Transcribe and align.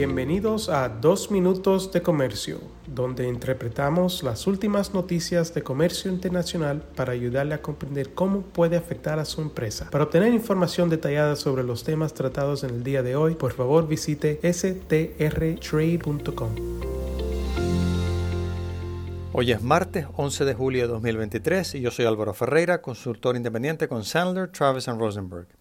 Bienvenidos 0.00 0.70
a 0.70 0.88
Dos 0.88 1.30
Minutos 1.30 1.92
de 1.92 2.00
Comercio, 2.00 2.58
donde 2.86 3.28
interpretamos 3.28 4.22
las 4.22 4.46
últimas 4.46 4.94
noticias 4.94 5.52
de 5.52 5.62
comercio 5.62 6.10
internacional 6.10 6.82
para 6.96 7.12
ayudarle 7.12 7.52
a 7.52 7.60
comprender 7.60 8.14
cómo 8.14 8.40
puede 8.40 8.78
afectar 8.78 9.18
a 9.18 9.26
su 9.26 9.42
empresa. 9.42 9.90
Para 9.90 10.04
obtener 10.04 10.32
información 10.32 10.88
detallada 10.88 11.36
sobre 11.36 11.64
los 11.64 11.84
temas 11.84 12.14
tratados 12.14 12.64
en 12.64 12.70
el 12.70 12.82
día 12.82 13.02
de 13.02 13.14
hoy, 13.14 13.34
por 13.34 13.52
favor 13.52 13.86
visite 13.86 14.40
strtrade.com. 14.42 15.10
Hoy 19.34 19.52
es 19.52 19.62
martes 19.62 20.06
11 20.16 20.46
de 20.46 20.54
julio 20.54 20.80
de 20.80 20.88
2023 20.88 21.74
y 21.74 21.82
yo 21.82 21.90
soy 21.90 22.06
Álvaro 22.06 22.32
Ferreira, 22.32 22.80
consultor 22.80 23.36
independiente 23.36 23.86
con 23.86 24.02
Sandler, 24.04 24.48
Travis 24.48 24.86
Rosenberg. 24.86 25.59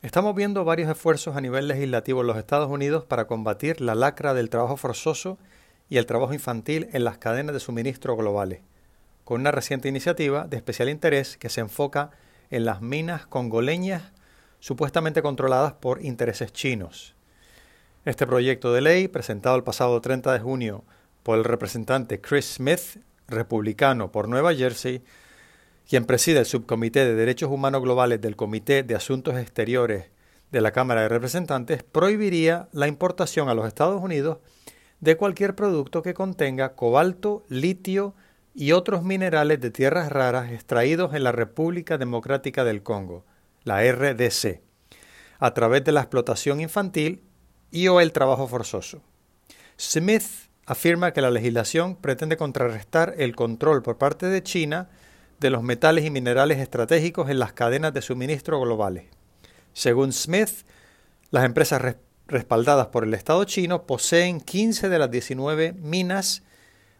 Estamos 0.00 0.36
viendo 0.36 0.64
varios 0.64 0.88
esfuerzos 0.88 1.36
a 1.36 1.40
nivel 1.40 1.66
legislativo 1.66 2.20
en 2.20 2.28
los 2.28 2.36
Estados 2.36 2.70
Unidos 2.70 3.04
para 3.04 3.26
combatir 3.26 3.80
la 3.80 3.96
lacra 3.96 4.32
del 4.32 4.48
trabajo 4.48 4.76
forzoso 4.76 5.38
y 5.88 5.96
el 5.96 6.06
trabajo 6.06 6.32
infantil 6.32 6.88
en 6.92 7.02
las 7.02 7.18
cadenas 7.18 7.52
de 7.52 7.58
suministro 7.58 8.16
globales, 8.16 8.60
con 9.24 9.40
una 9.40 9.50
reciente 9.50 9.88
iniciativa 9.88 10.46
de 10.46 10.56
especial 10.56 10.88
interés 10.88 11.36
que 11.36 11.48
se 11.48 11.62
enfoca 11.62 12.12
en 12.50 12.64
las 12.64 12.80
minas 12.80 13.26
congoleñas 13.26 14.12
supuestamente 14.60 15.20
controladas 15.20 15.72
por 15.72 16.00
intereses 16.04 16.52
chinos. 16.52 17.16
Este 18.04 18.24
proyecto 18.24 18.72
de 18.72 18.82
ley, 18.82 19.08
presentado 19.08 19.56
el 19.56 19.64
pasado 19.64 20.00
30 20.00 20.32
de 20.32 20.38
junio 20.38 20.84
por 21.24 21.38
el 21.38 21.44
representante 21.44 22.20
Chris 22.20 22.54
Smith, 22.54 23.02
republicano 23.26 24.12
por 24.12 24.28
Nueva 24.28 24.54
Jersey, 24.54 25.02
quien 25.88 26.04
preside 26.04 26.40
el 26.40 26.44
Subcomité 26.44 27.06
de 27.06 27.14
Derechos 27.14 27.50
Humanos 27.50 27.80
Globales 27.80 28.20
del 28.20 28.36
Comité 28.36 28.82
de 28.82 28.94
Asuntos 28.94 29.38
Exteriores 29.38 30.10
de 30.52 30.60
la 30.60 30.70
Cámara 30.70 31.00
de 31.00 31.08
Representantes, 31.08 31.82
prohibiría 31.82 32.68
la 32.72 32.88
importación 32.88 33.48
a 33.48 33.54
los 33.54 33.66
Estados 33.66 34.02
Unidos 34.02 34.38
de 35.00 35.16
cualquier 35.16 35.54
producto 35.54 36.02
que 36.02 36.12
contenga 36.12 36.74
cobalto, 36.74 37.42
litio 37.48 38.14
y 38.54 38.72
otros 38.72 39.02
minerales 39.02 39.60
de 39.60 39.70
tierras 39.70 40.12
raras 40.12 40.52
extraídos 40.52 41.14
en 41.14 41.24
la 41.24 41.32
República 41.32 41.96
Democrática 41.96 42.64
del 42.64 42.82
Congo, 42.82 43.24
la 43.64 43.80
RDC, 43.80 44.60
a 45.38 45.54
través 45.54 45.84
de 45.84 45.92
la 45.92 46.00
explotación 46.00 46.60
infantil 46.60 47.22
y 47.70 47.88
o 47.88 48.00
el 48.00 48.12
trabajo 48.12 48.46
forzoso. 48.46 49.02
Smith 49.78 50.50
afirma 50.66 51.12
que 51.12 51.22
la 51.22 51.30
legislación 51.30 51.96
pretende 51.96 52.36
contrarrestar 52.36 53.14
el 53.16 53.34
control 53.34 53.82
por 53.82 53.96
parte 53.96 54.26
de 54.26 54.42
China 54.42 54.90
de 55.40 55.50
los 55.50 55.62
metales 55.62 56.04
y 56.04 56.10
minerales 56.10 56.58
estratégicos 56.58 57.30
en 57.30 57.38
las 57.38 57.52
cadenas 57.52 57.94
de 57.94 58.02
suministro 58.02 58.60
globales. 58.60 59.04
Según 59.72 60.12
Smith, 60.12 60.50
las 61.30 61.44
empresas 61.44 61.96
respaldadas 62.26 62.88
por 62.88 63.04
el 63.04 63.14
Estado 63.14 63.44
chino 63.44 63.84
poseen 63.86 64.40
15 64.40 64.88
de 64.88 64.98
las 64.98 65.10
19 65.10 65.72
minas 65.74 66.42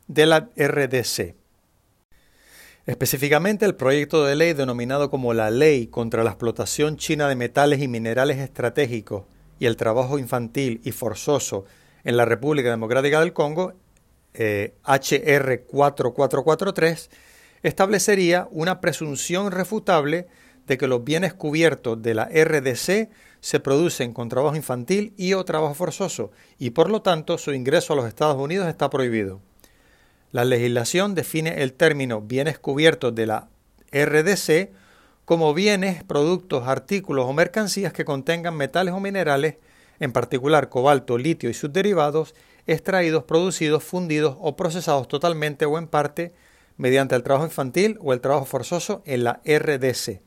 de 0.06 0.26
la 0.26 0.48
RDC. 0.56 1.34
Específicamente, 2.86 3.66
el 3.66 3.74
proyecto 3.74 4.24
de 4.24 4.34
ley 4.34 4.54
denominado 4.54 5.10
como 5.10 5.34
la 5.34 5.50
Ley 5.50 5.88
contra 5.88 6.24
la 6.24 6.30
explotación 6.30 6.96
china 6.96 7.28
de 7.28 7.36
metales 7.36 7.82
y 7.82 7.88
minerales 7.88 8.38
estratégicos 8.38 9.24
y 9.58 9.66
el 9.66 9.76
trabajo 9.76 10.18
infantil 10.18 10.80
y 10.84 10.92
forzoso 10.92 11.66
en 12.04 12.16
la 12.16 12.24
República 12.24 12.70
Democrática 12.70 13.20
del 13.20 13.34
Congo, 13.34 13.74
HR 14.32 15.52
eh, 15.52 15.64
4443, 15.66 17.10
establecería 17.62 18.48
una 18.50 18.80
presunción 18.80 19.50
refutable 19.50 20.26
de 20.66 20.78
que 20.78 20.86
los 20.86 21.02
bienes 21.02 21.34
cubiertos 21.34 22.00
de 22.02 22.14
la 22.14 22.26
RDC 22.26 23.08
se 23.40 23.60
producen 23.60 24.12
con 24.12 24.28
trabajo 24.28 24.56
infantil 24.56 25.14
y 25.16 25.32
o 25.32 25.44
trabajo 25.44 25.74
forzoso 25.74 26.30
y 26.58 26.70
por 26.70 26.90
lo 26.90 27.02
tanto 27.02 27.38
su 27.38 27.52
ingreso 27.52 27.92
a 27.92 27.96
los 27.96 28.06
Estados 28.06 28.36
Unidos 28.36 28.68
está 28.68 28.90
prohibido. 28.90 29.40
La 30.30 30.44
legislación 30.44 31.14
define 31.14 31.62
el 31.62 31.72
término 31.72 32.20
bienes 32.20 32.58
cubiertos 32.58 33.14
de 33.14 33.26
la 33.26 33.48
RDC 33.92 34.70
como 35.24 35.54
bienes, 35.54 36.04
productos, 36.04 36.66
artículos 36.68 37.26
o 37.26 37.32
mercancías 37.32 37.92
que 37.92 38.04
contengan 38.04 38.56
metales 38.56 38.94
o 38.94 39.00
minerales, 39.00 39.56
en 40.00 40.12
particular 40.12 40.68
cobalto, 40.68 41.18
litio 41.18 41.50
y 41.50 41.54
sus 41.54 41.72
derivados, 41.72 42.34
extraídos, 42.66 43.24
producidos, 43.24 43.82
fundidos 43.84 44.36
o 44.38 44.54
procesados 44.56 45.08
totalmente 45.08 45.64
o 45.64 45.78
en 45.78 45.86
parte 45.86 46.32
mediante 46.78 47.14
el 47.14 47.22
trabajo 47.22 47.44
infantil 47.44 47.98
o 48.00 48.14
el 48.14 48.20
trabajo 48.20 48.46
forzoso 48.46 49.02
en 49.04 49.24
la 49.24 49.42
RDC. 49.44 50.22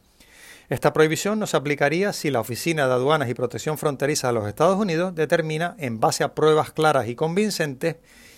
Esta 0.70 0.94
prohibición 0.94 1.40
no 1.40 1.48
se 1.48 1.58
aplicaría 1.58 2.14
si 2.14 2.30
la 2.30 2.40
Oficina 2.40 2.88
de 2.88 2.94
Aduanas 2.94 3.30
y 3.30 3.34
Protección 3.34 3.78
Fronteriza 3.78 4.28
de 4.28 4.34
los 4.34 4.48
Estados 4.48 4.78
Unidos 4.78 5.16
determina, 5.16 5.76
en 5.80 6.00
base 6.00 6.24
a 6.24 6.34
pruebas 6.34 6.72
claras 6.72 7.08
y 7.10 7.16
convincentes, 7.16 7.98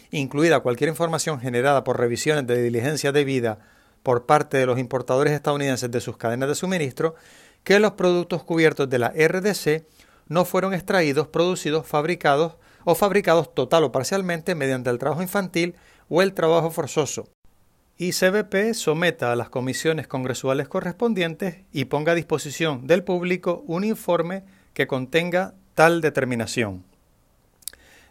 incluida 0.10 0.62
cualquier 0.62 0.90
información 0.90 1.40
generada 1.40 1.84
por 1.84 2.00
revisiones 2.00 2.48
de 2.48 2.62
diligencia 2.62 3.12
debida 3.12 3.60
por 4.02 4.26
parte 4.26 4.58
de 4.58 4.66
los 4.66 4.80
importadores 4.80 5.34
estadounidenses 5.34 5.92
de 5.92 6.02
sus 6.02 6.18
cadenas 6.18 6.50
de 6.50 6.56
suministro, 6.56 7.16
que 7.64 7.80
los 7.80 7.92
productos 7.92 8.44
cubiertos 8.44 8.90
de 8.90 9.00
la 9.00 9.10
RDC 9.10 9.86
no 10.28 10.46
fueron 10.46 10.74
extraídos, 10.74 11.28
producidos, 11.28 11.86
fabricados 11.86 12.58
o 12.84 12.96
fabricados 12.96 13.54
total 13.54 13.84
o 13.84 13.92
parcialmente 13.92 14.56
mediante 14.56 14.90
el 14.90 15.00
trabajo 15.00 15.22
infantil 15.22 15.76
o 16.10 16.22
el 16.22 16.34
trabajo 16.34 16.72
forzoso, 16.72 17.26
y 17.98 18.12
CBP 18.12 18.74
someta 18.74 19.32
a 19.32 19.36
las 19.36 19.50
comisiones 19.50 20.08
congresuales 20.08 20.68
correspondientes 20.68 21.58
y 21.72 21.86
ponga 21.86 22.14
a 22.14 22.16
disposición 22.16 22.88
del 22.88 23.04
público 23.04 23.64
un 23.68 23.84
informe 23.84 24.44
que 24.74 24.88
contenga 24.88 25.54
tal 25.76 26.02
determinación. 26.02 26.84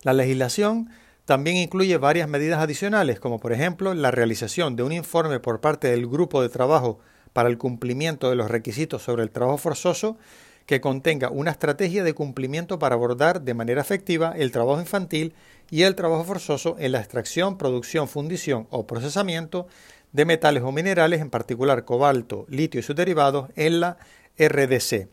La 0.03 0.13
legislación 0.13 0.91
también 1.25 1.57
incluye 1.57 1.97
varias 1.97 2.29
medidas 2.29 2.61
adicionales, 2.61 3.21
como 3.21 3.39
por 3.39 3.53
ejemplo 3.53 3.95
la 3.95 4.11
realización 4.11 4.77
de 4.77 4.83
un 4.83 4.93
informe 4.93 5.41
por 5.41 5.61
parte 5.61 5.89
del 5.89 6.07
Grupo 6.07 6.43
de 6.43 6.49
Trabajo 6.49 7.01
para 7.33 7.49
el 7.49 7.59
cumplimiento 7.59 8.29
de 8.29 8.37
los 8.37 8.51
requisitos 8.51 9.03
sobre 9.03 9.23
el 9.23 9.31
trabajo 9.31 9.59
forzoso 9.59 10.19
que 10.67 10.81
contenga 10.81 11.31
una 11.31 11.51
estrategia 11.51 12.05
de 12.05 12.15
cumplimiento 12.15 12.79
para 12.79 12.95
abordar 12.95 13.43
de 13.43 13.55
manera 13.55 13.81
efectiva 13.81 14.35
el 14.37 14.53
trabajo 14.53 14.81
infantil 14.81 15.35
y 15.71 15.83
el 15.83 15.95
trabajo 15.95 16.25
forzoso 16.25 16.77
en 16.79 16.93
la 16.93 17.01
extracción, 17.01 17.59
producción, 17.59 18.09
fundición 18.09 18.67
o 18.71 18.87
procesamiento 18.87 19.67
de 20.13 20.25
metales 20.25 20.63
o 20.63 20.73
minerales, 20.73 21.21
en 21.21 21.31
particular 21.31 21.85
cobalto, 21.85 22.47
litio 22.49 22.81
y 22.81 22.83
sus 22.83 22.97
derivados, 22.97 23.51
en 23.57 23.81
la 23.81 23.97
RDC. 24.39 25.09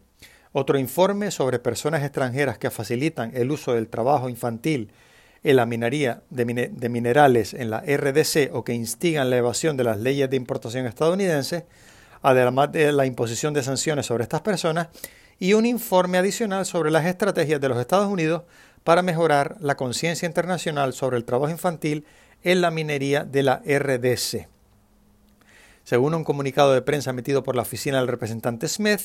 Otro 0.52 0.80
informe 0.80 1.32
sobre 1.32 1.60
personas 1.60 2.04
extranjeras 2.04 2.58
que 2.58 2.72
facilitan 2.72 3.31
el 3.36 3.52
uso 3.52 3.74
del 3.74 3.88
trabajo 3.88 4.30
infantil 4.30 4.92
en 5.44 5.56
la 5.56 5.66
minería 5.66 6.22
de, 6.30 6.90
minerales 6.90 7.54
en 7.54 7.70
la 7.70 7.81
RDC 7.81 8.50
o 8.52 8.64
que 8.64 8.74
instigan 8.74 9.30
la 9.30 9.38
evasión 9.38 9.78
de 9.78 9.84
las 9.84 10.00
leyes 10.00 10.30
de 10.30 10.36
importación 10.36 10.86
estadounidenses, 10.86 11.64
además 12.22 12.72
de 12.72 12.92
la 12.92 13.06
imposición 13.06 13.54
de 13.54 13.64
sanciones 13.64 14.08
sobre 14.08 14.24
estas 14.24 14.42
personas, 14.42 14.90
y 15.40 15.54
un 15.54 15.66
informe 15.66 16.18
adicional 16.18 16.66
sobre 16.66 16.92
las 16.92 17.06
estrategias 17.06 17.62
de 17.62 17.70
los 17.70 17.80
Estados 17.80 18.08
Unidos 18.08 18.44
para 18.84 19.02
mejorar 19.02 19.56
la 19.60 19.76
conciencia 19.76 20.26
internacional 20.26 20.94
sobre 20.94 21.18
el 21.18 21.26
trabajo 21.26 21.52
infantil 21.52 22.06
en 22.44 22.62
la 22.62 22.72
minería 22.72 23.24
de 23.24 23.44
la 23.44 23.62
RDC. 23.66 24.48
Según 25.84 26.14
un 26.14 26.24
comunicado 26.24 26.74
de 26.74 26.82
prensa 26.82 27.10
emitido 27.10 27.44
por 27.44 27.56
la 27.56 27.64
oficina 27.64 27.98
del 27.98 28.08
representante 28.08 28.68
Smith, 28.68 29.02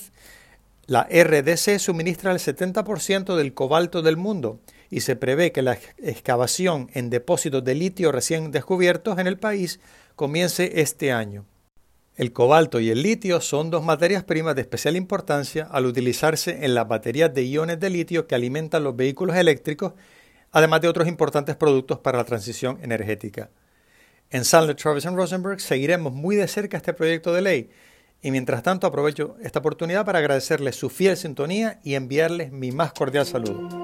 la 0.87 1.05
RDC 1.05 1.79
suministra 1.79 2.31
el 2.33 2.39
70% 2.39 3.37
del 3.37 3.55
cobalto 3.55 4.03
del 4.03 4.17
mundo 4.17 4.61
y 4.91 5.01
se 5.01 5.17
prevé 5.17 5.51
que 5.51 5.63
la 5.63 5.79
excavación 5.99 6.91
en 6.93 7.09
depósitos 7.09 7.65
de 7.65 7.75
litio 7.75 8.13
recién 8.13 8.51
descubiertos 8.51 9.19
en 9.19 9.27
el 9.27 9.39
país 9.39 9.81
comience 10.15 10.81
este 10.81 11.11
año. 11.11 11.47
El 12.17 12.33
cobalto 12.33 12.79
y 12.79 12.91
el 12.91 13.03
litio 13.03 13.41
son 13.41 13.71
dos 13.71 13.83
materias 13.83 14.23
primas 14.23 14.55
de 14.55 14.61
especial 14.61 14.95
importancia 14.95 15.67
al 15.69 15.85
utilizarse 15.85 16.65
en 16.65 16.75
las 16.75 16.87
baterías 16.87 17.35
de 17.35 17.43
iones 17.43 17.81
de 17.81 17.91
litio 17.91 18.29
que 18.29 18.37
alimentan 18.37 18.85
los 18.85 18.95
vehículos 18.95 19.35
eléctricos, 19.35 19.95
además 20.53 20.81
de 20.81 20.89
otros 20.89 21.09
importantes 21.09 21.57
productos 21.57 21.99
para 21.99 22.19
la 22.19 22.25
transición 22.25 22.79
energética. 22.83 23.51
En 24.31 24.45
Sandler, 24.45 24.77
Travis 24.77 25.05
Rosenberg 25.05 25.61
seguiremos 25.61 26.13
muy 26.13 26.37
de 26.37 26.47
cerca 26.47 26.77
este 26.77 26.95
proyecto 26.95 27.33
de 27.33 27.43
ley 27.43 27.71
y 28.23 28.31
mientras 28.31 28.63
tanto 28.63 28.87
aprovecho 28.87 29.37
esta 29.43 29.59
oportunidad 29.59 30.07
para 30.07 30.21
agradecerles 30.21 30.77
su 30.77 30.91
fiel 30.91 31.17
sintonía 31.17 31.81
y 31.83 31.95
enviarles 31.95 32.53
mi 32.53 32.71
más 32.71 32.93
cordial 32.93 33.27
saludo. 33.27 33.84